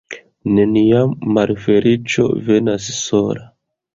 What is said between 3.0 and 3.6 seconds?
sola.